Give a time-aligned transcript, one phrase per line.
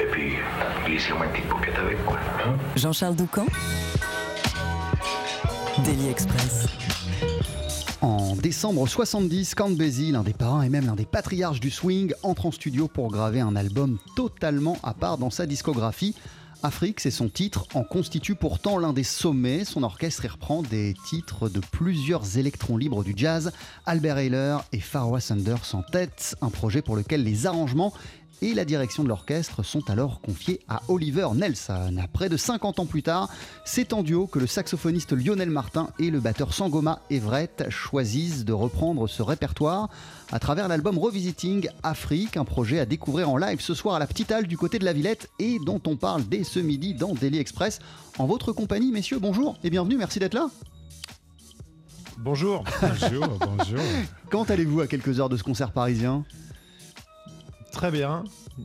[0.00, 0.32] Et puis,
[0.86, 2.16] glissez-moi une petite avec, quoi.
[2.46, 2.56] hein?
[2.76, 3.46] Jean-Charles Doucan.
[5.84, 6.66] Daily Express.
[8.00, 12.12] En décembre 70, Count Basie, l'un des parrains et même l'un des patriarches du swing,
[12.22, 16.14] entre en studio pour graver un album totalement à part dans sa discographie.
[16.64, 19.64] Afrique, c'est son titre, en constitue pourtant l'un des sommets.
[19.64, 23.52] Son orchestre y reprend des titres de plusieurs électrons libres du jazz.
[23.86, 27.92] Albert Ayler et Farwa Sanders en tête, un projet pour lequel les arrangements
[28.42, 31.96] et la direction de l'orchestre sont alors confiés à Oliver Nelson.
[32.12, 33.28] Près de 50 ans plus tard,
[33.64, 38.52] c'est en duo que le saxophoniste Lionel Martin et le batteur Sangoma Everett choisissent de
[38.52, 39.88] reprendre ce répertoire
[40.32, 44.06] à travers l'album Revisiting Afrique, un projet à découvrir en live ce soir à la
[44.06, 47.14] Petite Halle du côté de la Villette et dont on parle dès ce midi dans
[47.14, 47.80] Daily Express.
[48.18, 50.48] En votre compagnie, messieurs, bonjour et bienvenue, merci d'être là.
[52.18, 52.64] Bonjour.
[52.80, 53.80] Bonjour, bonjour.
[54.30, 56.24] Comment allez-vous à quelques heures de ce concert parisien?
[57.78, 58.24] Très bien.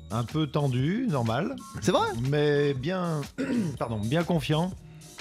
[0.09, 2.07] Un peu tendu, normal, C'est vrai?
[2.31, 3.21] Mais bien,
[3.77, 4.71] pardon, bien confiant.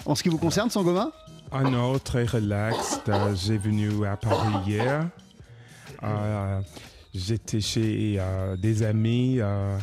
[0.06, 1.12] En ce qui vous concerne, Sangoma?
[1.50, 3.00] Ah non, très relax.
[3.08, 5.10] Euh, J'ai venu à Paris hier.
[6.02, 6.60] Euh,
[7.12, 9.76] J'étais chez euh, des amis euh,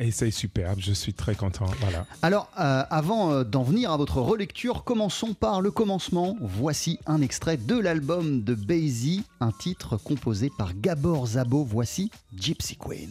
[0.00, 0.78] et c'est superbe.
[0.80, 1.66] Je suis très content.
[2.22, 6.36] Alors, euh, avant euh, d'en venir à votre relecture, commençons par le commencement.
[6.40, 11.64] Voici un extrait de l'album de Basie, un titre composé par Gabor Zabo.
[11.64, 13.10] Voici Gypsy Queen.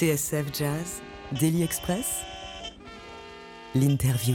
[0.00, 1.02] TSF Jazz,
[1.38, 2.22] Daily Express,
[3.74, 4.34] l'interview.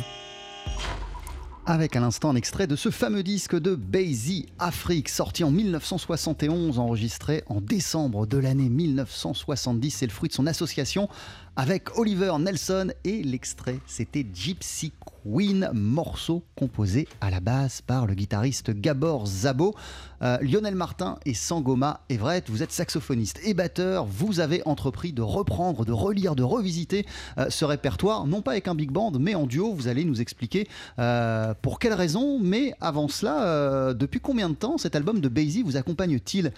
[1.66, 6.78] Avec à l'instant un extrait de ce fameux disque de Basie Afrique, sorti en 1971,
[6.78, 9.90] enregistré en décembre de l'année 1970.
[9.90, 11.10] C'est le fruit de son association
[11.58, 14.92] avec Oliver Nelson et l'extrait, c'était Gypsy
[15.24, 19.74] Queen, morceau composé à la base par le guitariste Gabor Zabo.
[20.22, 25.22] Euh, Lionel Martin et Sangoma Everett, vous êtes saxophoniste et batteur, vous avez entrepris de
[25.22, 27.06] reprendre, de relire, de revisiter
[27.38, 29.74] euh, ce répertoire, non pas avec un big band, mais en duo.
[29.74, 30.68] Vous allez nous expliquer
[31.00, 35.64] euh, pour quelles raisons, mais avant cela, depuis combien de temps cet album de Basie
[35.64, 36.52] vous accompagne-t-il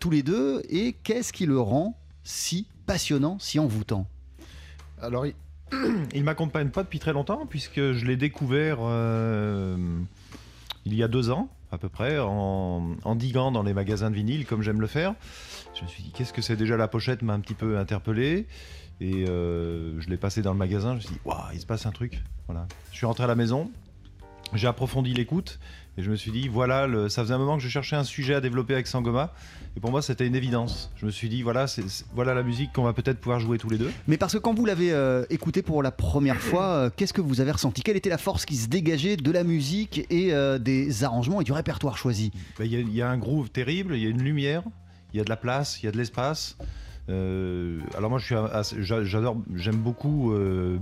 [0.00, 0.62] tous les deux?
[0.70, 4.06] Et qu'est-ce qui le rend si passionnant, si envoûtant
[5.00, 5.34] Alors, il,
[6.14, 9.76] il m'accompagne pas depuis très longtemps, puisque je l'ai découvert euh,
[10.84, 14.16] il y a deux ans, à peu près, en, en diguant dans les magasins de
[14.16, 15.14] vinyle, comme j'aime le faire.
[15.74, 18.46] Je me suis dit, qu'est-ce que c'est déjà la pochette m'a un petit peu interpellé.
[19.00, 21.66] Et euh, je l'ai passé dans le magasin, je me suis dit, waouh, il se
[21.66, 22.22] passe un truc.
[22.46, 22.66] Voilà.
[22.92, 23.70] Je suis rentré à la maison,
[24.54, 25.58] j'ai approfondi l'écoute
[25.98, 28.04] et je me suis dit, voilà, le- ça faisait un moment que je cherchais un
[28.04, 29.32] sujet à développer avec Sangoma.
[29.76, 30.90] Et pour moi, c'était une évidence.
[30.96, 31.84] Je me suis dit, voilà, c'est,
[32.14, 33.90] voilà la musique qu'on va peut-être pouvoir jouer tous les deux.
[34.06, 37.20] Mais parce que quand vous l'avez euh, écouté pour la première fois, euh, qu'est-ce que
[37.22, 37.82] vous avez ressenti?
[37.82, 41.44] Quelle était la force qui se dégageait de la musique et euh, des arrangements et
[41.44, 42.30] du répertoire choisi?
[42.58, 44.62] Ben, y, il y a un groove terrible, il y a une lumière,
[45.14, 46.56] il y a de la place, il y a de l'espace.
[47.08, 50.76] Euh, alors moi j'adore j'aime beaucoup euh,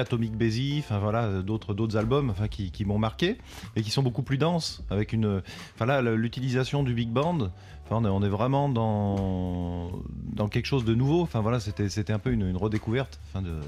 [0.00, 3.36] Atomic Basie, enfin d'autres albums qui, m'ont marqué
[3.74, 5.42] et qui sont beaucoup plus denses avec une
[5.74, 7.50] enfin l'utilisation du big band
[7.88, 9.90] enfin on est, vraiment dans
[10.32, 13.42] dans quelque chose de nouveau enfin voilà c'était c'était un peu une, une redécouverte enfin
[13.42, 13.60] de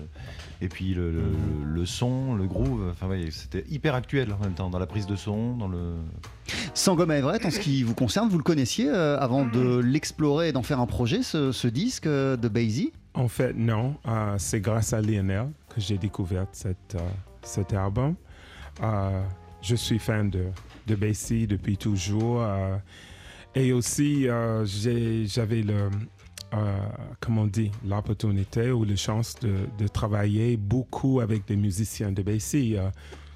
[0.60, 1.22] et puis le, le,
[1.64, 5.06] le son, le groove enfin ouais, c'était hyper actuel en même temps dans la prise
[5.06, 5.94] de son dans le
[6.74, 10.52] Sangoma Everett, en ce qui vous concerne, vous le connaissiez euh, avant de l'explorer et
[10.52, 12.92] d'en faire un projet, ce, ce disque euh, de Basie?
[13.14, 13.96] En fait, non.
[14.06, 17.00] Euh, c'est grâce à Lionel que j'ai découvert cette, euh,
[17.42, 18.14] cet album.
[18.82, 19.22] Euh,
[19.60, 20.44] je suis fan de,
[20.86, 22.42] de Basie depuis toujours.
[23.54, 25.90] Et aussi, euh, j'avais le,
[26.54, 26.78] euh,
[27.20, 32.76] comment on dit, l'opportunité ou la chance de, travailler beaucoup avec des musiciens de Basie.
[32.76, 32.90] euh,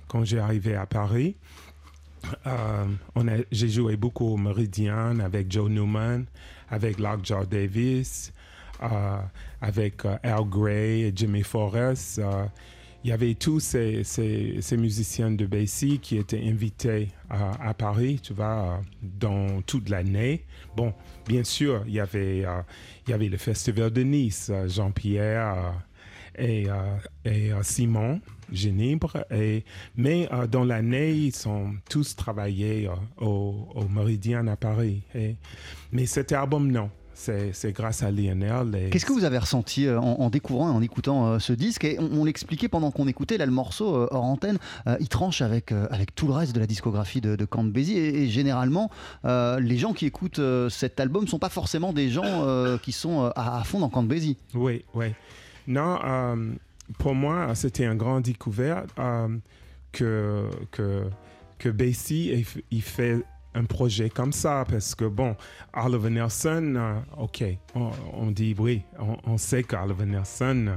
[0.08, 1.36] quand j'ai arrivé à Paris,
[2.46, 2.86] euh,
[3.50, 6.24] j'ai joué beaucoup au Meridian avec Joe Newman,
[6.70, 8.32] avec Lockjaw Davis,
[9.60, 12.20] avec Al Gray et Jimmy Forrest.
[13.04, 18.80] Il y avait tous ces, musiciens de Basie qui étaient invités à- Paris, tu vois,
[19.02, 20.44] dans toute l'année.
[20.76, 20.92] Bon,
[21.26, 25.74] bien sûr, il y avait, euh, le Festival de Nice, euh, Jean-Pierre
[26.38, 26.68] euh,
[27.24, 28.20] et, Simon
[28.52, 29.24] Génibre.
[29.96, 35.02] Mais dans l'année, ils sont tous travaillés au, au Méridien à Paris.
[35.90, 36.90] Mais cet album, non.
[37.14, 38.74] C'est grâce à Lionel.
[38.74, 41.52] et- Qu'est-ce que vous avez ressenti euh, en, en découvrant et en écoutant euh, ce
[41.52, 41.84] disque?
[41.84, 44.58] Et on, on l'expliquait pendant qu'on écoutait là le morceau euh, hors antenne,
[45.00, 47.96] il tranche avec, avec tout le reste de la discographie de, de Basie.
[47.98, 48.90] Et, et généralement,
[49.24, 50.40] les gens qui écoutent
[50.70, 54.02] cet album ne sont pas forcément des gens qui sont à, à fond dans Count
[54.04, 54.36] Basie.
[54.54, 55.06] Oui, oui.
[55.68, 56.52] Non, euh,
[56.98, 59.28] pour moi, c'était une grande découverte euh,
[59.92, 61.04] que, que,
[61.58, 63.22] que Basie, il fait
[63.54, 65.36] un projet comme ça parce que, bon,
[65.74, 67.44] Oliver Nelson, euh, OK,
[67.74, 70.76] on, dit oui, on, on sait qu'Oliver Nelson, euh,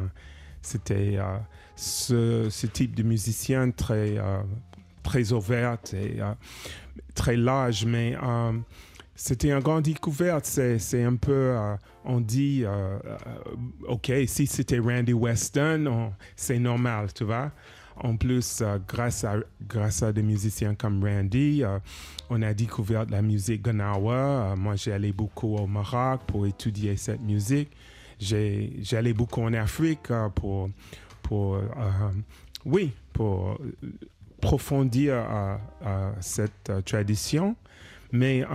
[0.61, 1.37] c'était euh,
[1.75, 4.41] ce, type de musicien très, euh,
[5.03, 6.19] très ouvert et
[7.13, 8.15] très large, mais
[9.15, 10.45] c'était une grande découverte.
[10.45, 11.55] C'est, un peu,
[12.03, 12.65] on dit,
[13.87, 17.51] OK, si c'était Randy Weston, on- c'est normal, tu vois.
[17.97, 19.37] En plus, euh, grâce, à,
[19.67, 21.79] grâce à des musiciens comme Randy, euh,
[22.29, 24.13] on a découvert la musique Gnawa.
[24.13, 27.71] Euh, moi, j'ai allé beaucoup au Maroc pour étudier cette musique.
[28.91, 30.69] Allé beaucoup en Afrique pour,
[31.21, 31.59] pour
[32.63, 33.59] oui, pour
[34.37, 35.25] approfondir
[36.21, 37.57] cette tradition.
[38.13, 38.45] Mais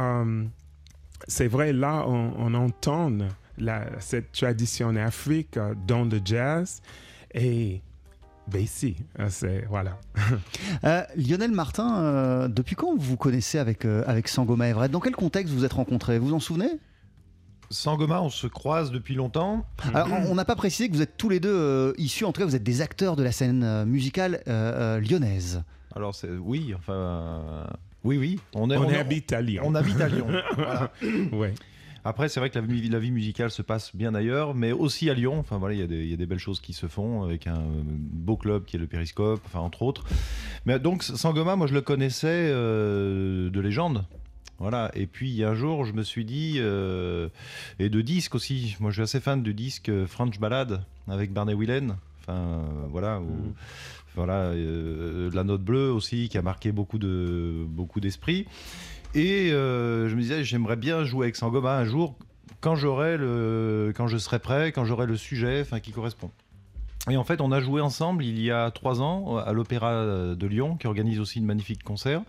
[1.29, 3.13] c'est vrai, là, on, entend
[3.99, 6.81] cette tradition en Afrique dans le jazz.
[7.35, 7.83] Et
[8.51, 9.99] ben ici, euh, c'est voilà.
[10.85, 15.01] Euh, Lionel Martin, euh, depuis quand vous vous connaissez avec, euh, avec Sangoma Everett Dans
[15.01, 16.19] quel contexte vous êtes rencontrés?
[16.19, 16.71] Vous vous en souvenez?
[17.71, 19.65] Sangoma, on se croise depuis longtemps.
[19.95, 22.41] Alors, on n'a pas précisé que vous êtes tous les deux euh, issus, en tout
[22.41, 25.63] cas, vous êtes des acteurs de la scène euh, musicale euh, euh, lyonnaise.
[25.95, 26.93] Alors, c'est- oui, enfin.
[26.95, 27.65] euh,
[28.05, 28.41] oui, oui.
[28.55, 29.63] On, est, On, on est- habite à Lyon.
[29.67, 30.27] on habite à Lyon.
[30.57, 30.91] Voilà.
[31.33, 31.55] Ouais.
[32.05, 35.39] Après, c'est vrai que la, vie musicale se passe bien ailleurs, mais aussi à Lyon.
[35.39, 37.23] Enfin, voilà, il y, a des- il y a des belles choses qui se font
[37.25, 40.05] avec un euh, beau club qui est le Périscope, enfin, entre autres.
[40.65, 44.05] Mais donc, Sangoma, moi, je le connaissais euh, de légende.
[44.59, 44.91] Voilà.
[44.95, 47.29] Et puis, il y a un jour, je me suis dit, euh,
[47.79, 48.77] et de disques aussi.
[48.81, 51.97] Moi, je suis assez fan du disque French Ballade avec Barney Whelan.
[52.21, 53.21] Enfin, euh, voilà.
[53.21, 53.55] où-
[54.17, 58.45] Voilà, la note bleue aussi qui a marqué beaucoup de beaucoup d'esprit.
[59.15, 62.17] Et euh, je me disais, j'aimerais bien jouer avec Sangoma un jour
[62.61, 66.31] quand j'aurai le, quand je serai prêt, quand j'aurai le sujet, enfin qui correspond.
[67.11, 70.47] Et en fait, on a joué ensemble il y a trois ans à l'Opéra de
[70.47, 72.23] Lyon, qui organise aussi une magnifique concert.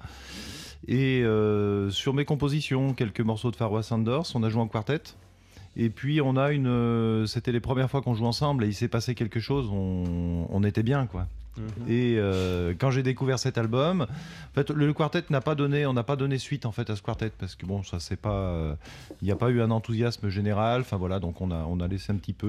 [0.88, 5.02] Et euh, sur mes compositions, quelques morceaux de Farwa Sanders, on a joué en quartet.
[5.78, 8.74] Et puis on a une, euh, c'était les premières fois qu'on joue ensemble et il
[8.74, 9.70] s'est passé quelque chose.
[9.72, 11.28] On, on était bien quoi.
[11.88, 15.94] Et euh, quand j'ai découvert cet album, en fait, le quartet n'a pas donné, on
[15.94, 18.32] n'a pas donné suite en fait à ce quartet parce que bon, ça c'est pas,
[18.34, 18.74] euh,
[19.22, 20.82] il n'y a pas eu un enthousiasme général.
[20.82, 22.48] Enfin voilà, donc on a, on a laissé un petit peu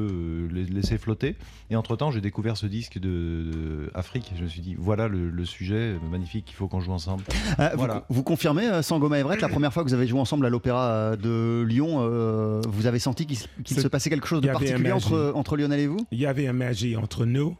[0.50, 1.36] euh, laisser flotter.
[1.70, 3.08] Et entre temps, j'ai découvert ce disque de,
[3.52, 4.30] de Afrique.
[4.32, 7.24] Et je me suis dit, voilà le, le sujet magnifique, il faut qu'on joue ensemble.
[7.58, 8.04] Euh, vous- Voilà.
[8.08, 11.16] vous, confirmez, euh, Sangoma Everett, la première fois que vous avez joué ensemble à l'Opéra
[11.16, 14.92] de Lyon, euh, vous avez senti qu'il qu'il se passait quelque chose de un particulier
[14.92, 16.06] entre, entre Lionel et vous?
[16.12, 17.56] Il y avait une magie entre nous.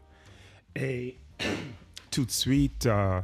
[0.75, 1.17] Et
[2.13, 3.19] tout de suite, euh,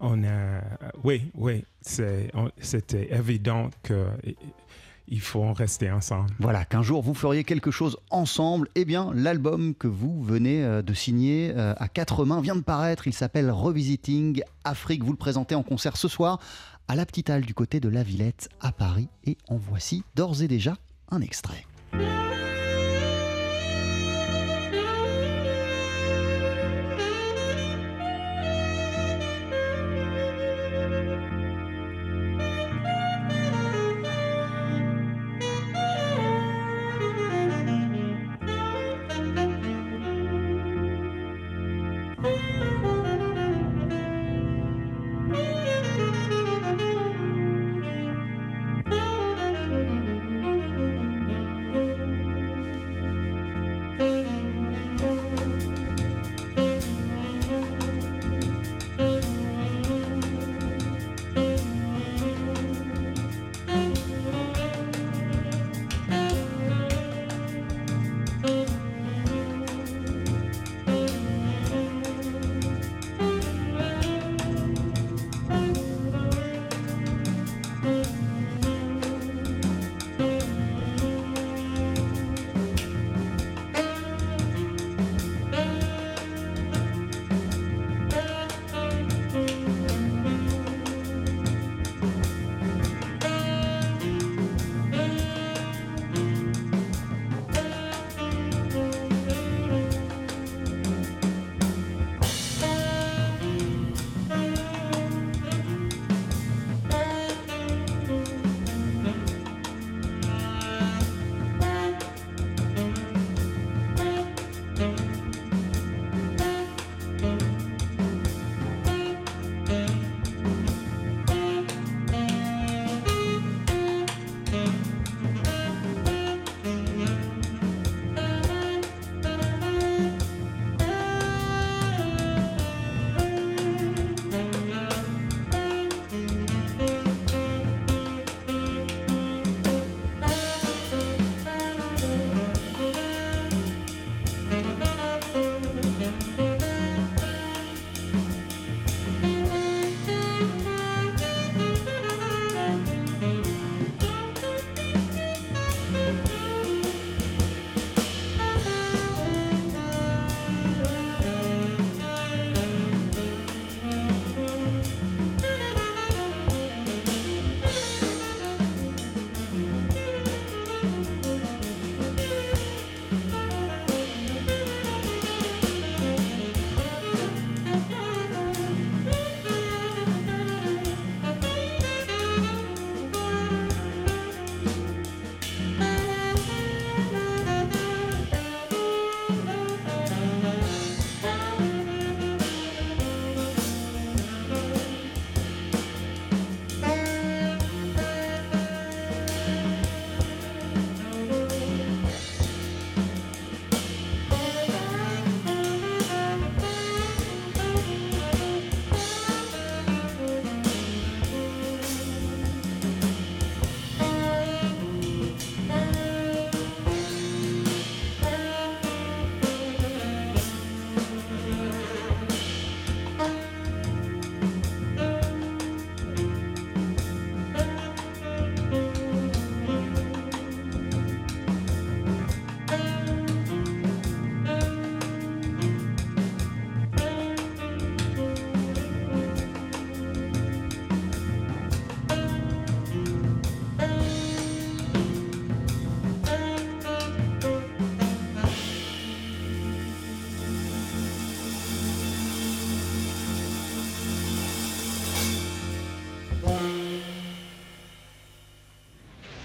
[0.00, 0.60] on a.
[1.04, 6.30] Oui, oui, c'était évident qu'il faut en rester ensemble.
[6.40, 8.68] Voilà, qu'un jour vous feriez quelque chose ensemble.
[8.74, 12.62] Eh bien, l'album que vous venez euh, de signer euh, à quatre mains vient de
[12.62, 13.06] paraître.
[13.06, 15.04] Il s'appelle Revisiting Afrique.
[15.04, 16.40] Vous le présentez en concert ce soir
[16.88, 19.08] à la Petite Halle du côté de la Villette à Paris.
[19.24, 20.76] Et en voici d'ores et déjà
[21.10, 21.64] un extrait.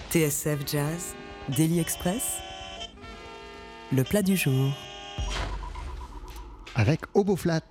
[0.10, 1.16] TSF Jazz,
[1.50, 2.38] Daily Express,
[3.92, 4.72] le plat du jour.
[6.76, 7.62] Avec Obo Flats,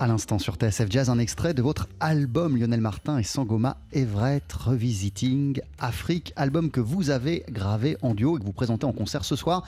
[0.00, 4.50] à l'instant sur TSF Jazz, un extrait de votre album Lionel Martin et Sangoma Everett
[4.50, 9.26] Revisiting Afrique, album que vous avez gravé en duo et que vous présentez en concert
[9.26, 9.62] ce soir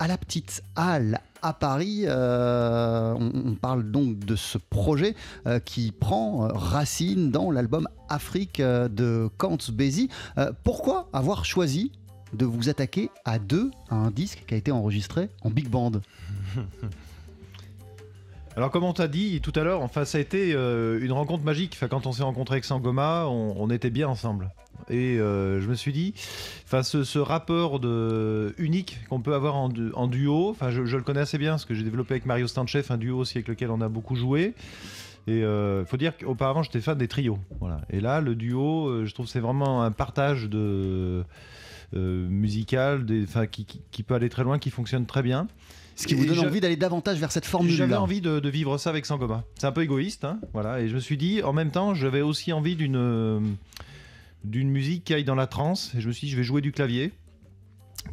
[0.00, 2.02] à la Petite Halle à Paris.
[2.04, 5.14] Euh, on, parle donc de ce projet
[5.46, 10.08] euh, qui prend euh, racine dans l'album Afrique de Kant Bézi.
[10.64, 11.92] Pourquoi avoir choisi
[12.32, 15.92] de vous attaquer à deux à un disque qui a été enregistré en big band?
[18.56, 21.44] Alors comme on t'a dit tout à l'heure, enfin ça a été euh, une rencontre
[21.44, 21.74] magique.
[21.74, 24.50] Enfin, quand on s'est rencontré avec Sangoma, on, était bien ensemble.
[24.88, 26.14] Et euh, je me suis dit,
[26.64, 27.80] enfin ce, ce rapport
[28.56, 30.48] unique qu'on peut avoir en, du- en duo.
[30.48, 33.18] Enfin je, le connais assez bien parce que j'ai développé avec Mario Stanchev un duo
[33.18, 34.54] aussi avec lequel on a beaucoup joué.
[35.26, 37.38] Et il faut dire qu'auparavant j'étais fan des trios.
[37.60, 37.82] Voilà.
[37.90, 41.24] Et là le duo, euh, je trouve c'est vraiment un partage de
[41.94, 43.04] euh, musical,
[43.90, 45.46] qui peut aller très loin, qui fonctionne très bien.
[45.96, 48.00] Ce qui vous donne envie d'aller davantage vers cette J'avais formule-là.
[48.02, 49.44] envie de, de vivre ça avec Sangoma.
[49.58, 50.80] C'est un peu égoïste, hein, voilà.
[50.80, 53.40] Et je me suis dit, en même temps, j'avais aussi envie d'une euh,
[54.44, 55.92] d'une musique qui aille dans la trance.
[55.96, 57.12] Et je me suis dit, je vais jouer du clavier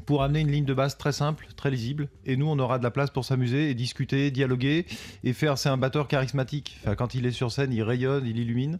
[0.05, 2.07] pour amener une ligne de basse très simple, très lisible.
[2.25, 4.85] Et nous, on aura de la place pour s'amuser et discuter, dialoguer
[5.23, 5.57] et faire.
[5.57, 6.77] C'est un batteur charismatique.
[6.83, 8.79] Enfin, quand il est sur scène, il rayonne, il illumine.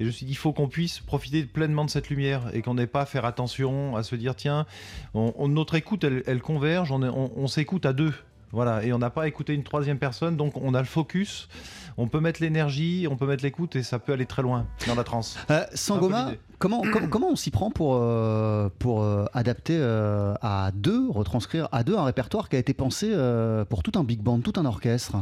[0.00, 2.62] Et je me suis dit, il faut qu'on puisse profiter pleinement de cette lumière et
[2.62, 4.66] qu'on n'ait pas à faire attention à se dire, tiens,
[5.14, 8.12] on- on- notre écoute, elle, elle converge, on, est- on- on s'écoute à deux.
[8.54, 11.48] Voilà, et on n'a pas à écouter une troisième personne, donc on a le focus,
[11.96, 14.94] on peut mettre l'énergie, on peut mettre l'écoute et ça peut aller très loin dans
[14.94, 15.36] la transe.
[15.50, 20.70] Euh, Sangoma, comment, com- comment on s'y prend pour, euh, pour euh, adapter euh, à
[20.72, 24.20] deux, retranscrire à deux un répertoire qui a été pensé euh, pour tout un big
[24.20, 25.16] band, tout un orchestre?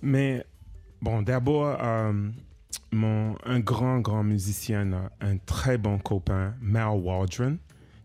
[0.00, 0.46] Mais
[1.02, 2.12] bon, d'abord, euh,
[2.90, 7.58] mon, un grand, grand musicien, un très bon copain, Mal Waldron,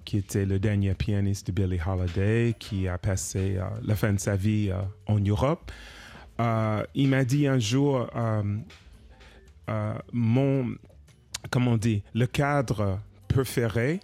[0.05, 4.19] qui était le dernier pianiste de Billie Holiday, qui a passé euh, la fin de
[4.19, 5.71] sa vie euh, en Europe.
[6.39, 8.07] Euh, il m'a dit un jour,
[10.13, 10.75] mon,
[11.49, 13.99] comment on dit, le cadre préféré,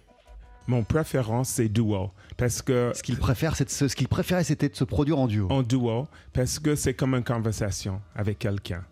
[0.66, 2.10] mon préférence, c'est duo.
[2.36, 5.18] Parce que Ce qu'il préfère, c'est de se- ce qu'il préférait, c'était de se produire
[5.18, 5.48] en duo.
[5.50, 8.84] en duo parce que c'est comme une conversation avec quelqu'un.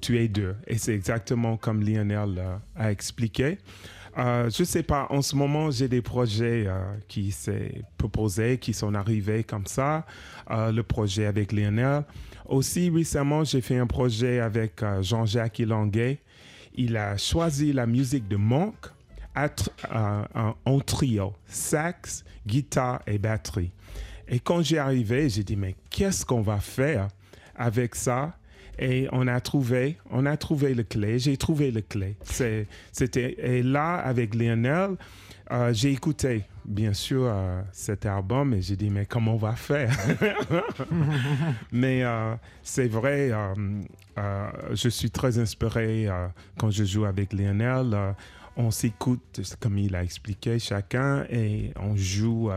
[0.00, 0.56] Tu es deux.
[0.66, 2.42] Et c'est exactement comme Lionel
[2.76, 3.58] a expliqué.
[4.16, 8.72] Euh, je sais pas, en ce moment, j'ai des projets euh, qui s'est proposés, qui
[8.72, 10.06] sont arrivés comme ça.
[10.50, 12.04] Euh, le projet avec Lionel.
[12.46, 16.18] Aussi, récemment, j'ai fait un projet avec euh, Jean-Jacques Ilanguet.
[16.76, 18.74] Il a choisi la musique de Monk
[20.64, 23.72] en- trio, sax, guitare et batterie.
[24.28, 27.08] Et quand j'y arrivé, j'ai dit, mais qu'est-ce qu'on va faire
[27.56, 28.36] avec ça?
[28.78, 31.18] Et on a trouvé, on a trouvé le clé.
[31.18, 32.16] J'ai trouvé le clé.
[32.92, 34.96] C'était et là avec Lionel,
[35.50, 39.54] euh, j'ai écouté bien sûr euh, cet album et j'ai dit mais comment on va
[39.54, 39.94] faire?
[41.72, 43.30] Mais euh, c'est vrai,
[44.72, 46.08] je suis très inspiré
[46.58, 48.14] quand je joue avec Lionel.
[48.56, 52.50] on s'écoute comme il a expliqué chacun et on joue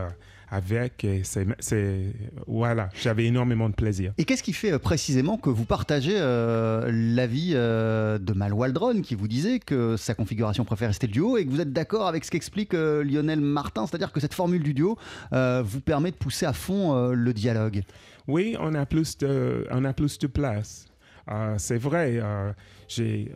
[0.50, 1.04] avec.
[1.04, 2.12] Et c'est, c'est-
[2.46, 4.12] voilà, j'avais énormément de plaisir.
[4.18, 9.00] Et qu'est-ce qui fait euh, précisément que vous partagez euh, l'avis euh, de Mal Waldron
[9.02, 12.06] qui vous disait que sa configuration préférée c'était le duo et que vous êtes d'accord
[12.08, 14.98] avec ce qu'explique euh, Lionel Martin, c'est-à-dire que cette formule du duo
[15.32, 17.82] euh, vous permet de pousser à fond euh, le dialogue?
[18.26, 20.84] Oui, on a plus de, on a plus de place.
[21.30, 22.52] Euh, c'est vrai, euh,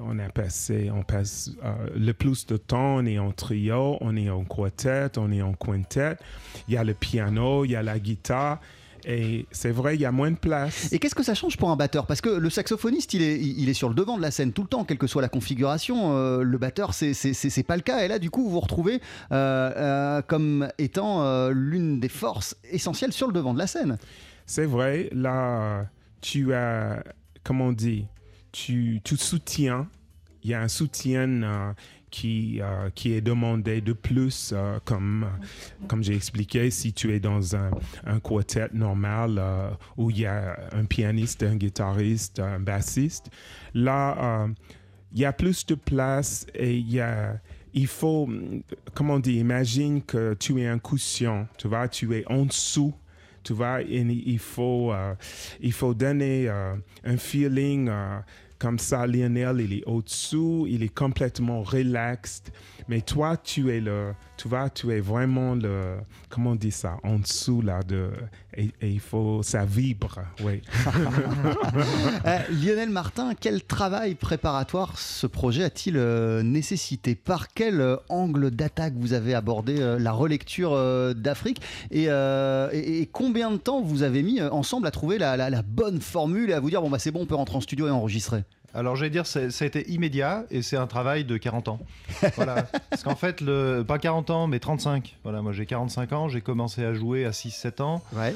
[0.00, 4.16] on a passé, on passe euh, le plus de temps, on est en trio, on
[4.16, 6.16] est en quartet, on est en quintet.
[6.68, 8.60] Il y a le piano, il y a la guitare.
[9.04, 10.92] Et c'est vrai, il y a moins de place.
[10.92, 12.06] Et qu'est-ce que ça change pour un batteur?
[12.06, 14.62] Parce que le saxophoniste, il est, il est sur le devant de la scène tout
[14.62, 16.16] le temps, quelle que soit la configuration.
[16.16, 18.04] Euh, le batteur, c'est pas le cas.
[18.04, 19.00] Et là, du coup, vous vous retrouvez
[19.32, 23.98] euh, euh, comme étant l'une des forces essentielles sur le devant de la scène.
[24.46, 25.86] C'est vrai, là,
[26.20, 27.02] tu as,
[27.42, 28.06] comment on dit,
[28.52, 29.88] tu, tu soutiens,
[30.42, 31.72] il y a un soutien euh,
[32.10, 35.26] qui, euh, qui est demandé de plus, euh, comme,
[35.88, 37.70] comme j'ai expliqué, si tu es dans un,
[38.04, 39.40] un quartet normal
[39.96, 43.30] où il y a un pianiste, un guitariste, un bassiste,
[43.74, 44.48] là,
[45.12, 47.40] il y a plus de place et il y a...
[47.74, 48.28] Il faut,
[48.92, 52.92] comment on dit, imagine que tu es un cushion, tu vois, tu es en dessous
[53.42, 55.14] tu vois, il faut, euh,
[55.60, 56.74] il faut donner euh,
[57.04, 58.18] un feeling euh,
[58.58, 59.06] comme ça.
[59.06, 62.52] Lionel, il est au-dessous, il est complètement relaxed,
[62.88, 65.94] mais toi, tu es le, tu vois, tu es vraiment le,
[66.28, 68.10] comment on dit ça, en dessous là, de,
[68.56, 70.60] et, il faut, ça vibre, oui.
[72.26, 77.14] Euh, Lionel Martin, quel travail préparatoire ce projet a-t-il euh, nécessité?
[77.14, 80.72] Par quel euh, angle d'attaque vous avez abordé la relecture
[81.14, 81.60] d'Afrique?
[81.90, 82.08] Et,
[83.12, 86.54] combien de temps vous avez mis ensemble à trouver la, la- la bonne formule et
[86.54, 88.44] à vous dire bon bah c'est bon on peut rentrer en studio et enregistrer?
[88.74, 91.80] Alors j'allais dire, ça a été immédiat et c'est un travail de 40 ans.
[92.36, 92.66] Voilà.
[92.90, 95.16] Parce qu'en fait, le, pas 40 ans, mais 35.
[95.24, 98.02] Voilà, moi j'ai 45 ans, j'ai commencé à jouer à 6-7 ans.
[98.14, 98.34] Ouais.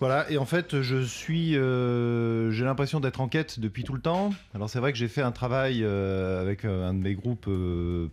[0.00, 1.56] Voilà, et en fait, je suis.
[1.56, 4.30] euh, j'ai l'impression d'être en quête depuis tout le temps.
[4.52, 7.48] Alors, c'est vrai que j'ai fait un travail euh, avec euh, un de mes groupes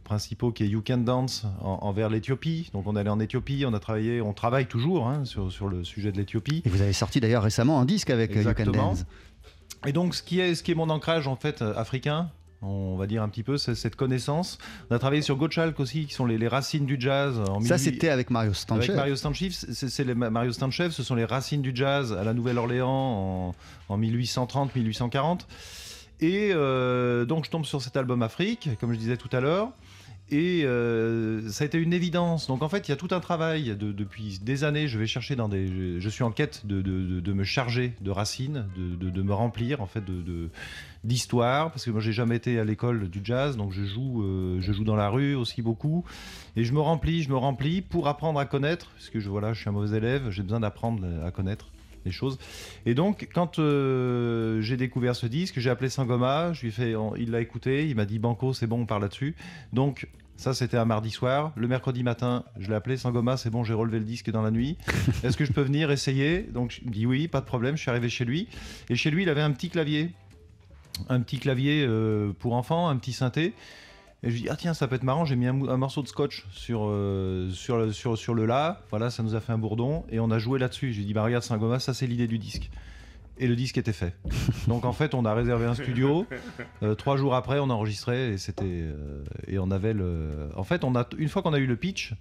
[0.04, 2.70] principaux qui est You Can Dance en- envers l'Éthiopie.
[2.74, 5.68] Donc, on est allé en Éthiopie, on a travaillé, on travaille toujours hein, sur, sur
[5.68, 6.62] le sujet de l'Éthiopie.
[6.64, 8.66] Et vous avez sorti d'ailleurs récemment un disque avec You Can.
[8.72, 9.06] Dance.
[9.86, 12.30] Et donc, ce qui est, ce qui est mon ancrage en fait euh, africain,
[12.62, 14.58] on va dire un petit peu, c'est cette connaissance.
[14.90, 17.40] On a travaillé sur Gottschalk aussi, qui sont les, les racines du jazz.
[17.40, 18.84] En Ça 1800 c'était avec Mario Stancher.
[18.90, 22.24] avec Mario Stanchev, c'est c'est les Mario Stanchev, ce sont les racines du jazz à
[22.26, 23.56] la Nouvelle-Orléans
[23.88, 25.42] en, en 1830-1840.
[26.22, 29.70] Et euh, donc je tombe sur cet album Afrique, comme je disais tout à l'heure.
[30.32, 32.46] Et euh, ça a été une évidence.
[32.48, 34.88] Donc en fait, il y a tout un travail de- depuis des années.
[34.88, 36.00] Je vais chercher dans des.
[36.00, 39.88] Je, suis en quête de, de- de- me charger de racines, de, me remplir en
[39.88, 40.50] fait de
[41.04, 44.58] d'histoire, parce que moi j'ai jamais été à l'école du jazz, donc je joue, euh,
[44.60, 46.04] je joue dans la rue aussi beaucoup.
[46.58, 49.54] Et je me remplis, je me remplis pour apprendre à connaître, parce que je, voilà,
[49.54, 51.70] je suis un mauvais élève, j'ai besoin d'apprendre à connaître
[52.12, 52.38] choses.
[52.86, 56.94] Et donc, quand euh, j'ai découvert ce disque, j'ai appelé Sangoma, je lui ai fait,
[57.18, 59.36] il l'a écouté, il m'a dit Banco, c'est bon, on parle là-dessus.
[59.74, 60.08] Donc,
[60.40, 61.52] ça, c'était un mardi soir.
[61.58, 64.52] Le mercredi matin, je l'ai appelé Sangoma, c'est bon, j'ai relevé le disque dans la
[64.52, 64.78] nuit.
[65.24, 66.44] Est-ce que je peux venir essayer?
[66.44, 67.76] Donc, il me dit oui, pas de problème.
[67.76, 68.48] Je suis arrivé chez lui.
[68.90, 70.12] Et chez lui, il avait un petit clavier.
[71.10, 73.54] Un petit clavier euh, pour enfants, un petit synthé.
[74.22, 76.08] Et je lui dis, ah tiens, ça peut être marrant, j'ai mis un, morceau de
[76.08, 78.82] scotch sur, euh, sur, le, sur, sur le La.
[78.90, 80.04] Voilà, ça nous a fait un bourdon.
[80.10, 80.92] Et on a joué là-dessus.
[80.92, 82.70] J'ai dit, bah regarde, Saint-Goma, ça c'est l'idée du disque.
[83.38, 84.16] Et le disque était fait.
[84.68, 86.26] Donc en fait, on a réservé un studio.
[86.84, 90.50] Euh, trois jours après, on a enregistré et c'était euh, et on avait le.
[90.58, 92.14] En fait, on a une fois qu'on a eu le pitch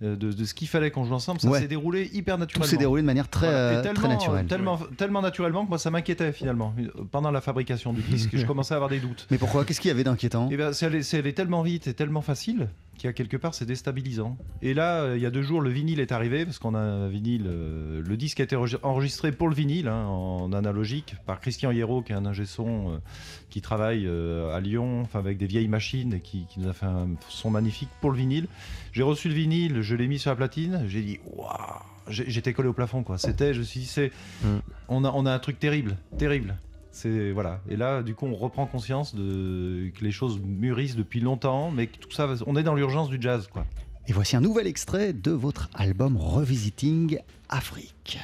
[0.00, 1.60] de, de ce qu'il fallait qu'on joue ensemble, ça Ouais.
[1.60, 2.66] s'est déroulé hyper Tout naturellement.
[2.70, 3.58] s'est déroulé de manière très, Voilà.
[3.58, 4.46] Euh, tellement, très naturelle.
[4.46, 6.74] Tellement, tellement naturellement que moi ça m'inquiétait finalement.
[7.10, 9.26] Pendant la fabrication du disque, je commençais à avoir des doutes.
[9.30, 9.64] Mais pourquoi?
[9.64, 10.48] Qu'est-ce qu'il y avait d'inquiétant?
[10.50, 12.68] Eh c'est allé, c'est allé tellement vite et tellement facile
[13.00, 14.36] qu'il y a quelque part c'est déstabilisant.
[14.60, 16.78] Et là, euh, il y a deux jours, le vinyle est arrivé parce qu'on a
[16.78, 17.46] un vinyle.
[17.46, 21.70] euh, le disque a été enregi- enregistré pour le vinyle hein, en analogique par Christian
[21.72, 22.98] Hierro, qui est un ingé son euh,
[23.48, 26.72] qui travaille euh, à Lyon, enfin avec des vieilles machines et qui, qui nous a
[26.74, 28.46] fait un son magnifique pour le vinyle.
[28.92, 31.48] J'ai reçu le vinyle, je l'ai mis sur la platine, j'ai dit waouh.
[32.08, 33.18] J'étais collé au plafond quoi.
[33.18, 34.10] C'était, je me suis dit, c'est,
[34.88, 36.56] on a, on a un truc terrible, terrible.
[36.92, 37.60] C'est voilà.
[37.68, 41.98] Et là, du coup, on reprend conscience que les choses mûrissent depuis longtemps, mais que
[41.98, 43.64] tout ça, on est dans l'urgence du jazz, quoi.
[44.08, 47.18] Et voici un nouvel extrait de votre album Revisiting.
[47.48, 48.18] Afrique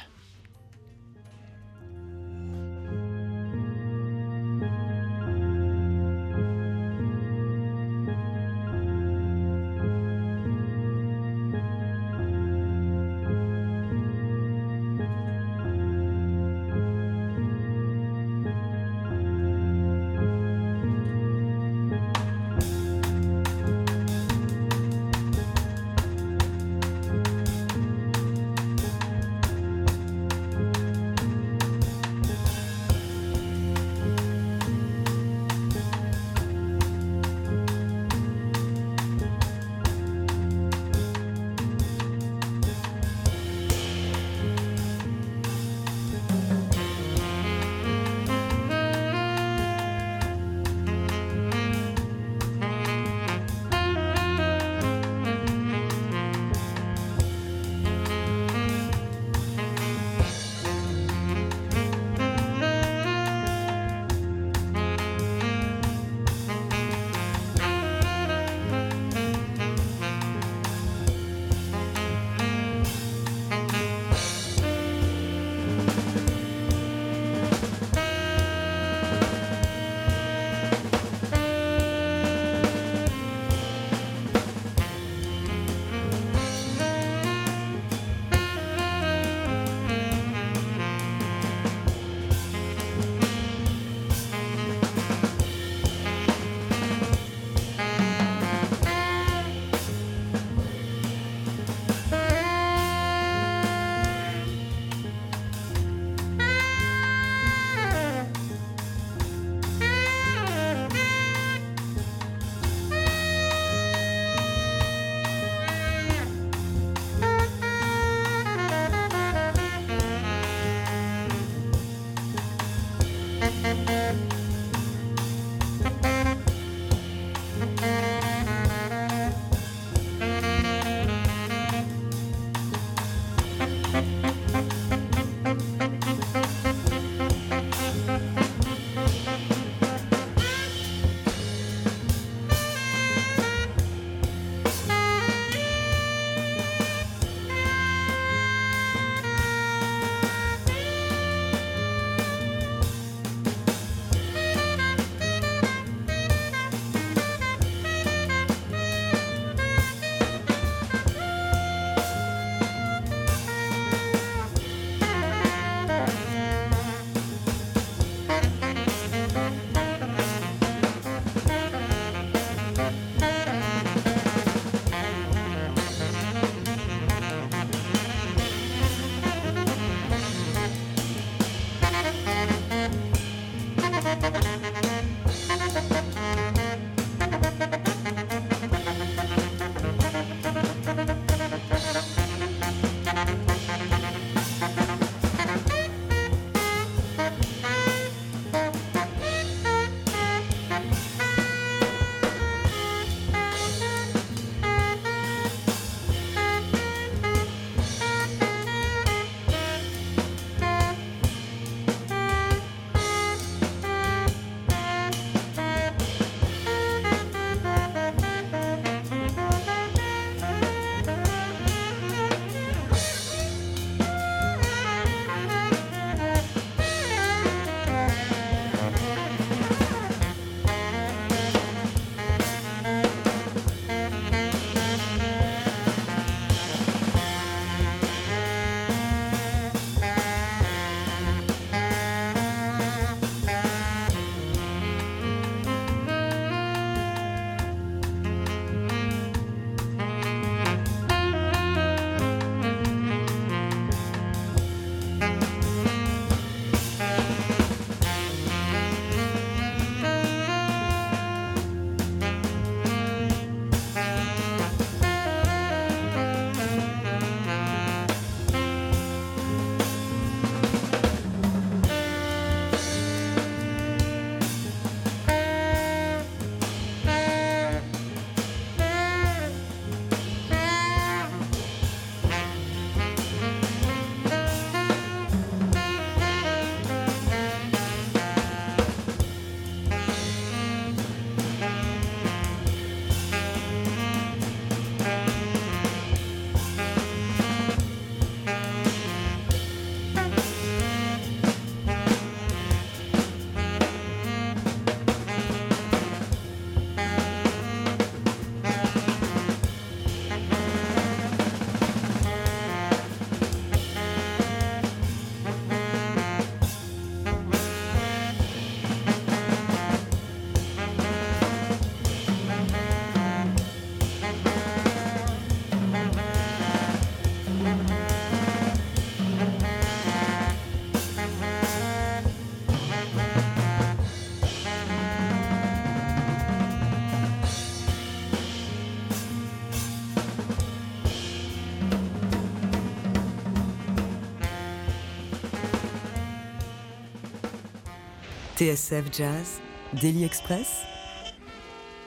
[348.57, 349.61] TSF Jazz,
[350.01, 350.81] Daily Express.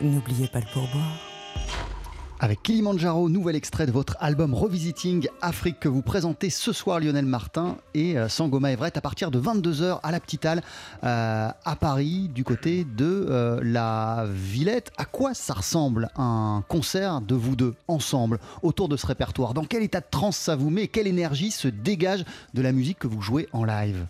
[0.00, 1.16] N'oubliez pas le pourboire.
[2.40, 7.24] Avec Kilimanjaro, nouvel extrait de votre album Revisiting Afrique que vous présentez ce soir Lionel
[7.24, 10.62] Martin et euh, Sangoma Everett à partir de 22h à la Petite Halle
[11.04, 14.90] euh, à Paris du côté de euh, la Villette.
[14.96, 19.54] À quoi ça ressemble un concert de vous deux ensemble autour de ce répertoire?
[19.54, 20.88] Dans quel état de transe ça vous met?
[20.88, 24.04] Quelle énergie se dégage de la musique que vous jouez en live?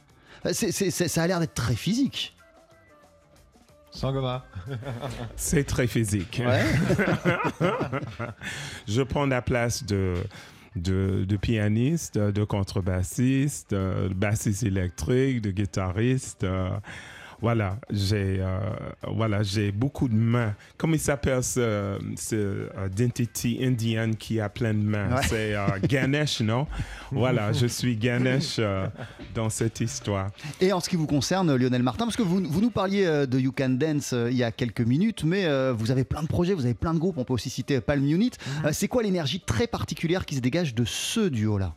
[0.52, 2.34] C'est- c'est- c'est- Ça a l'air d'être très physique.
[3.92, 4.44] Sangoma.
[5.36, 6.40] C'est très physique.
[8.88, 10.14] Je prends la place de,
[10.76, 16.46] de, de pianiste, de contrebassiste, de bassiste électrique, de guitariste.
[17.40, 18.58] Voilà, j'ai euh,
[19.08, 20.54] voilà, j'ai beaucoup de mains.
[20.76, 25.14] Comment il s'appelle ce, ce euh, identity indienne qui a plein de mains?
[25.14, 25.22] Ouais.
[25.22, 26.66] C'est euh, Ganesh, non?
[27.10, 28.86] Voilà, je suis Ganesh euh,
[29.34, 30.30] dans cette histoire.
[30.60, 33.38] Et en ce qui vous concerne, Lionel Martin, parce que vous, vous nous parliez de
[33.38, 36.64] You Can Dance il y a quelques minutes, mais vous avez plein de projets, vous
[36.64, 38.32] avez plein de groupes, on peut aussi citer Palm Unit.
[38.64, 41.74] Euh, c'est quoi l'énergie très particulière qui se dégage de ce duo-là?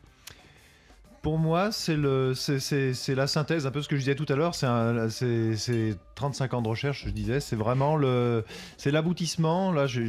[1.23, 4.53] Pour moi, c'est la synthèse, un peu ce que je disais tout à l'heure.
[4.55, 7.39] C'est, un- c'est, c'est 35 ans de recherche, je disais.
[7.39, 9.71] C'est vraiment l'aboutissement.
[9.71, 10.05] Là, j'ai,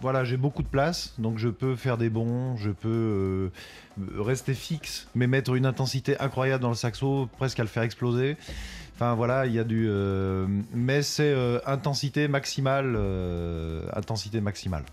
[0.00, 3.50] voilà, j'ai beaucoup de place, donc je peux faire des bons, je peux euh,
[4.18, 8.38] rester fixe, mais mettre une intensité incroyable dans le saxo, presque à le faire exploser.
[8.94, 12.96] Enfin voilà, il y a du, euh, mais c'est euh, intensité maximale,
[13.94, 14.84] intensité maximale.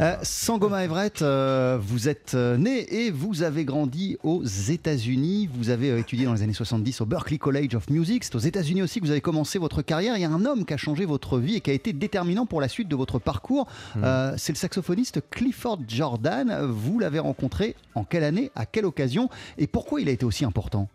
[0.00, 5.48] Euh, Sangoma Everett, euh, vous êtes euh, né et vous avez grandi aux États-Unis.
[5.52, 8.24] Vous avez étudié dans les années 70 au Berklee College of Music.
[8.24, 10.16] C'est aux États-Unis aussi que vous avez commencé votre carrière.
[10.16, 12.46] Il y a un homme qui a changé votre vie et qui a été déterminant
[12.46, 13.66] pour la suite de votre parcours.
[14.02, 16.66] Euh, c'est le saxophoniste Clifford Jordan.
[16.66, 19.28] Vous l'avez rencontré en quelle année, à quelle occasion
[19.58, 20.88] et pourquoi il a été aussi important?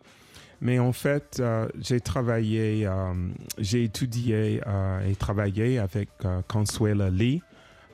[0.61, 3.13] Mais en fait, euh, j'ai travaillé, euh,
[3.57, 6.09] j'ai étudié euh, et travaillé avec
[6.47, 7.41] Consuela Lee,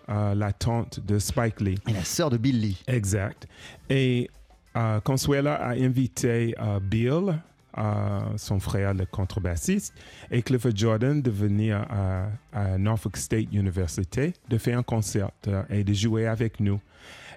[0.10, 1.80] euh, la tante de Spike Lee.
[1.88, 2.84] Et la sœur de Bill Lee.
[2.88, 3.48] Exact.
[3.90, 4.30] Et
[4.76, 7.40] euh, Consuela a invité euh, Bill,
[8.38, 9.94] son frère le contrebassiste,
[10.32, 15.30] et Clifford Jordan de venir à, à Norfolk State University, de faire un concert
[15.70, 16.80] et de jouer avec nous.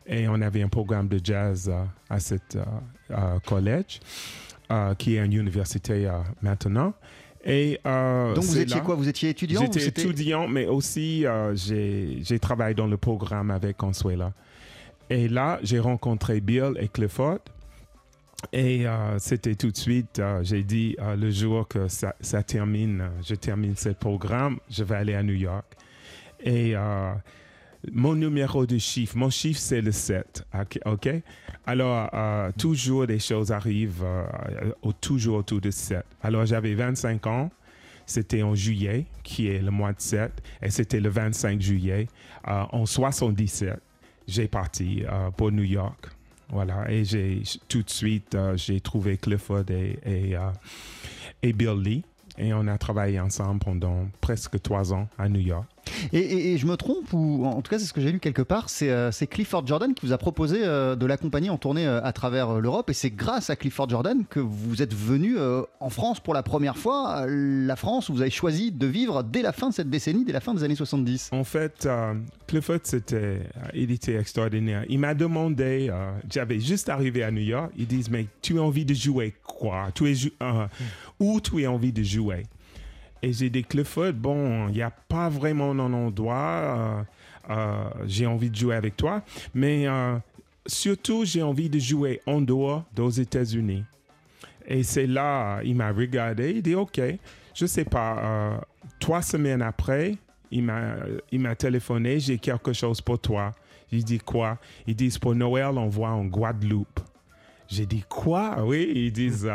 [0.06, 1.68] Et on avait un programme de jazz
[2.08, 2.56] à cette
[3.46, 3.98] collège,
[4.98, 6.08] qui est une université
[6.40, 6.94] maintenant.
[7.44, 8.94] Et, euh, Donc vous étiez là- quoi?
[8.96, 14.32] Vous étiez étudiant J'étais étudiant, mais aussi euh, j'ai travaillé dans le programme avec Consuela.
[15.10, 17.38] Et là, j'ai rencontré Bill et Clifford.
[18.52, 23.34] Et euh, c'était tout de suite, j'ai dit, le jour que ça, ça termine, je
[23.34, 25.64] termine ce programme, je vais aller à New York.
[26.44, 26.74] Et
[27.92, 30.44] mon numéro de chiffre, mon chiffre, c'est le 7.
[30.54, 30.78] OK?
[30.84, 31.08] ok?
[31.66, 36.04] Alors, euh, toujours des choses arrivent, euh, toujours autour de 7.
[36.22, 37.50] Alors, j'avais 25 ans.
[38.06, 42.08] C'était en juillet, qui est le mois de 7, et c'était le 25 juillet.
[42.48, 43.78] Euh, en 77,
[44.26, 45.02] j'ai parti
[45.36, 46.08] pour New York.
[46.50, 50.36] Voilà, et j'ai tout de suite, j'ai trouvé Clifford et, et,
[51.42, 52.04] et Bill Lee.
[52.38, 55.66] Et on a travaillé ensemble pendant presque trois ans à New York.
[56.12, 58.20] Et, et- et je me trompe, ou en tout cas c'est ce que j'ai lu
[58.20, 61.86] quelque part, c'est euh, Clifford Jordan qui vous a proposé euh, de l'accompagner en tournée
[61.86, 65.36] euh, à travers euh, l'Europe, et c'est grâce à Clifford Jordan que vous êtes venu
[65.80, 69.40] en France pour la première fois, la France où vous avez choisi de vivre dès
[69.42, 71.30] la fin de cette décennie, dès la fin des années 70.
[71.32, 71.88] En fait,
[72.46, 73.40] Clifford, c'était,
[73.74, 74.84] il était extraordinaire.
[74.88, 75.90] Il m'a demandé,
[76.30, 79.86] j'avais juste arrivé à New York, ils disent, mais tu as envie de jouer quoi?
[79.94, 80.14] Tu es
[81.20, 82.44] Où tu as envie de jouer
[83.22, 87.06] Et j'ai dit, Clifford, bon, il n'y a pas vraiment un endroit,
[87.48, 89.22] euh, euh, j'ai envie de jouer avec toi,
[89.54, 90.16] mais euh,
[90.66, 93.84] surtout, j'ai envie de jouer en dehors des États-Unis.
[94.66, 97.00] Et c'est là, il m'a regardé, il dit, OK,
[97.54, 98.60] je sais pas,
[99.00, 100.14] trois semaines après,
[100.50, 103.52] il m'a, téléphoné, j'ai quelque chose pour toi.
[103.90, 104.58] J'ai dit quoi?
[104.86, 107.00] Ils disent pour Noël, on voit en Guadeloupe.
[107.68, 108.62] J'ai dit quoi?
[108.62, 109.50] Oui, ils disent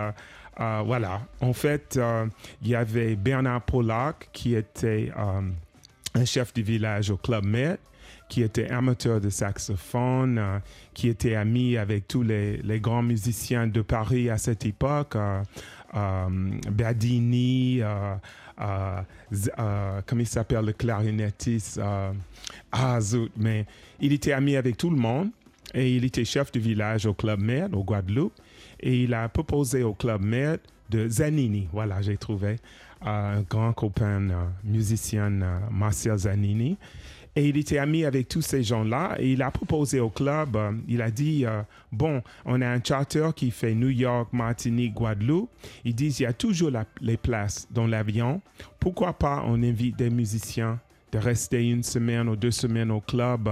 [0.59, 1.21] euh, voilà.
[1.41, 2.27] En fait, euh,
[2.61, 5.41] il y avait Bernard Pollack qui était euh,
[6.15, 7.79] un chef du village au Club Med,
[8.29, 10.61] qui était amateur de saxophone,
[10.93, 15.43] qui était ami avec tous les, grands musiciens de Paris à cette époque, euh,
[15.95, 16.27] euh,
[16.71, 17.81] Badini,
[18.57, 21.79] comment il s'appelle le clarinettiste
[22.71, 23.65] Ah, zut, mais
[23.99, 25.29] il était ami avec tout le monde
[25.73, 28.33] et il était chef du village au Club Med, au Guadeloupe.
[28.85, 30.59] Et il a proposé au Club Med
[30.89, 31.69] de Zanini.
[31.71, 32.57] Voilà, j'ai trouvé
[33.05, 36.77] euh, un grand copain euh, musicien, euh, Martial Zanini.
[37.37, 40.55] Et il était ami avec tous ces gens-là et il a proposé au club,
[40.87, 41.45] il a dit,
[41.91, 45.49] bon, on a un charter qui fait New York, Martinique, Guadeloupe.
[45.83, 46.69] Ils disent, il y a toujours
[47.01, 48.39] les places dans l'avion.
[48.79, 50.79] Pourquoi pas on invite des musiciens
[51.11, 53.49] de rester une semaine ou deux semaines au club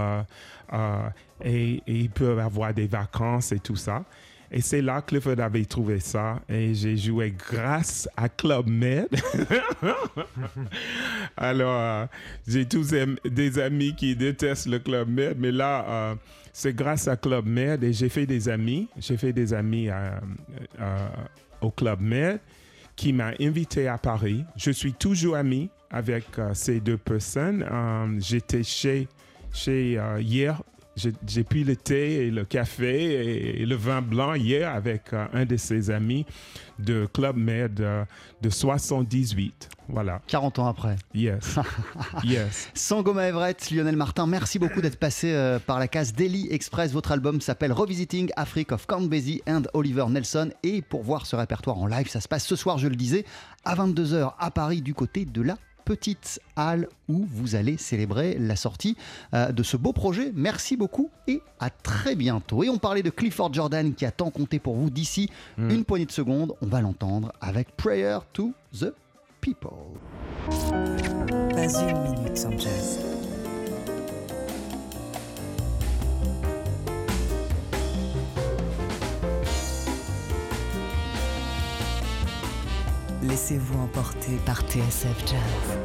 [1.43, 4.05] et ils peuvent avoir des vacances et tout ça.
[4.53, 9.07] Et c'est là que Clifford avait trouvé ça et j'ai joué grâce à Club Med.
[11.37, 12.05] Alors, euh,
[12.45, 12.93] j'ai tous
[13.23, 16.15] des amis qui détestent le Club Med, mais là, euh,
[16.51, 18.89] c'est grâce à Club Med et j'ai fait des amis.
[18.99, 21.07] J'ai fait des amis euh,
[21.61, 22.39] au Club Med
[22.97, 24.43] qui m'a invité à Paris.
[24.57, 27.65] Je suis toujours ami avec ces deux personnes.
[28.19, 29.07] J'étais chez,
[29.53, 30.61] chez hier.
[30.95, 35.25] J'ai pris le thé et le café et, et le vin blanc hier avec euh,
[35.33, 36.25] un de ses amis
[36.79, 38.03] de Club Med euh,
[38.41, 39.69] de 78.
[39.87, 40.21] Voilà.
[40.27, 40.95] 40 ans après.
[41.13, 41.59] Yes.
[42.23, 42.69] yes.
[42.73, 46.91] Sangoma Everett, Lionel Martin, merci beaucoup d'être passé euh, par la case Daily Express.
[46.91, 50.51] Votre album s'appelle Revisiting Africa of Count Basie and Oliver Nelson.
[50.63, 53.25] Et pour voir ce répertoire en live, ça se passe ce soir, je le disais,
[53.65, 58.55] à 22h à Paris, du côté de la petite halle où vous allez célébrer la
[58.55, 58.95] sortie
[59.33, 60.31] euh, de ce beau projet.
[60.35, 62.63] Merci beaucoup et à très bientôt.
[62.63, 66.05] Et on parlait de Clifford Jordan qui a tant compté pour vous d'ici une poignée
[66.05, 66.53] de secondes.
[66.61, 68.93] On va l'entendre avec Prayer to the
[69.41, 69.71] People.
[71.51, 73.10] Pas une minute sans jazz.
[83.31, 85.77] Laissez-vous emporter par TSF Jazz,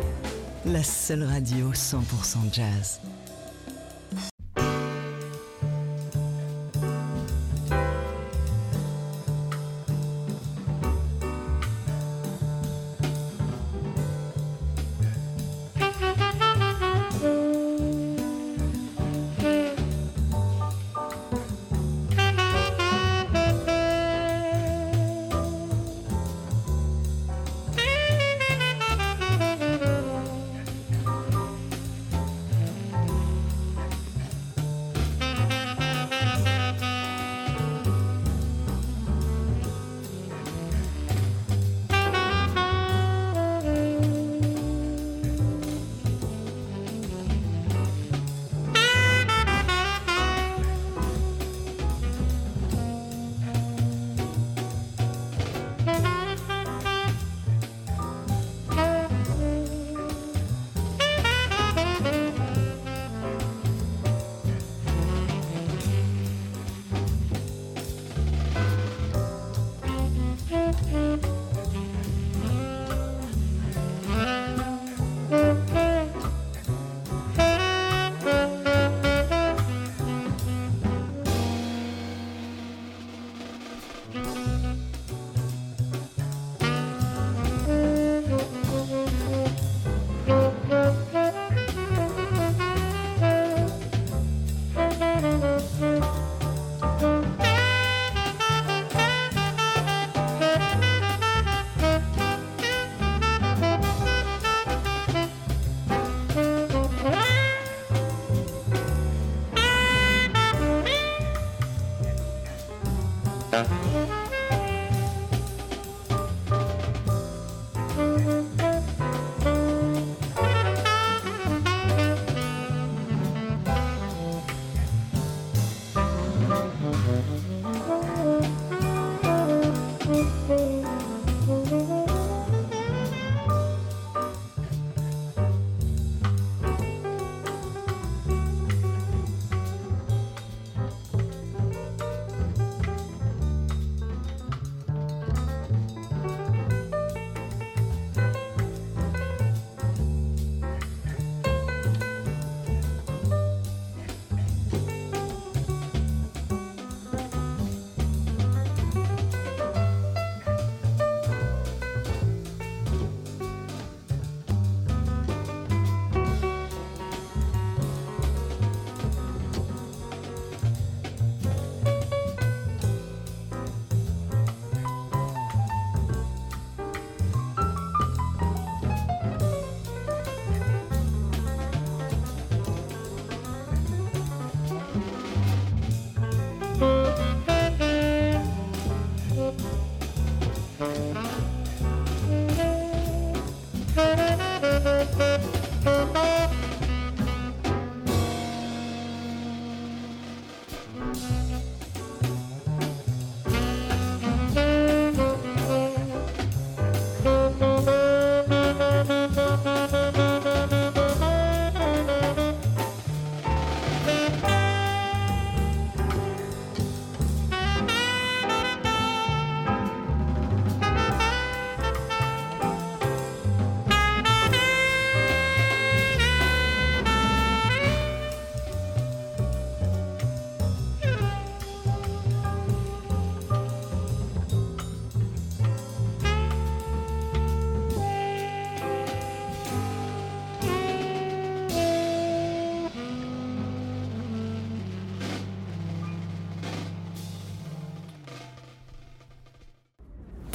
[0.64, 2.98] la seule radio 100% jazz.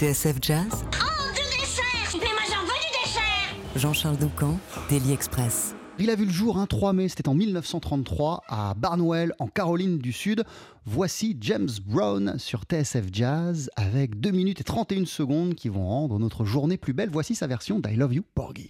[0.01, 0.67] TSF Jazz
[0.99, 1.83] Oh, du dessert
[2.13, 4.57] Mais moi j'en veux du dessert Jean-Charles Doucan,
[4.89, 5.75] Daily Express.
[5.99, 9.99] Il a vu le jour un 3 mai, c'était en 1933 à Barnwell en Caroline
[9.99, 10.43] du Sud.
[10.87, 16.17] Voici James Brown sur TSF Jazz avec 2 minutes et 31 secondes qui vont rendre
[16.17, 17.11] notre journée plus belle.
[17.11, 18.69] Voici sa version d'I Love You Porgy.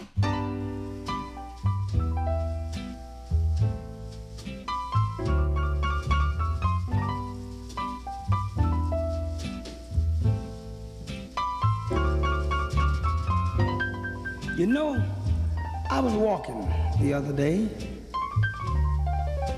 [14.62, 15.04] You know,
[15.90, 17.68] I was walking the other day.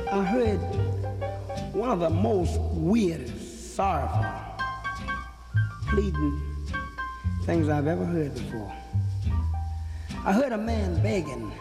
[0.09, 0.59] I heard
[1.73, 4.25] one of the most weirdest, sorrowful,
[5.89, 6.41] pleading
[7.43, 8.73] things I've ever heard before.
[10.23, 11.51] I heard a man begging,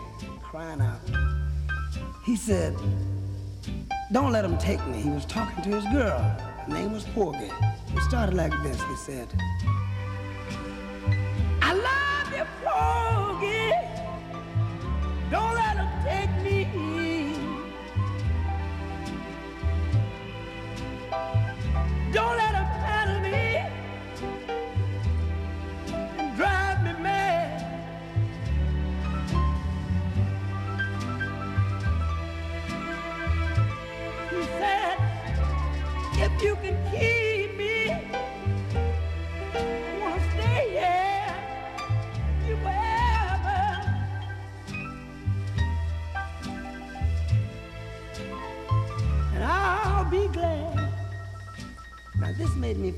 [0.40, 1.00] crying out.
[2.24, 2.76] He said,
[4.12, 5.00] Don't let him take me.
[5.00, 6.20] He was talking to his girl.
[6.20, 7.50] Her name was Porgy.
[7.92, 8.80] It started like this.
[8.80, 9.26] He said,
[12.82, 13.72] love you,
[14.04, 14.42] Porgy.
[15.30, 16.01] Don't let him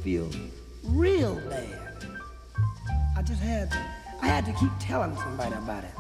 [0.05, 0.29] feel
[0.83, 1.67] real bad.
[3.17, 3.79] I just had, to,
[4.21, 5.93] I had to keep telling somebody about it.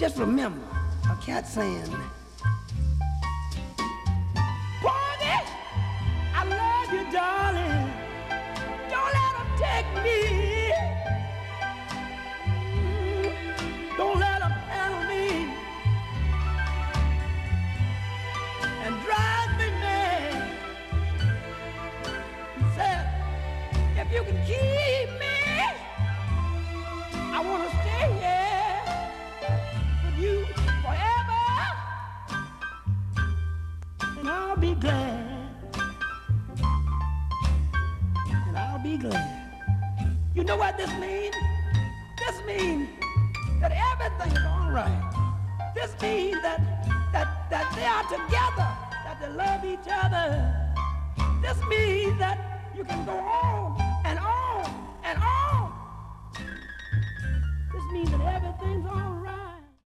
[0.00, 0.66] Just remember
[1.10, 1.84] a cat saying,
[4.82, 5.42] Barney,
[6.32, 7.92] I love you, darling.
[8.88, 10.33] Don't let him take me.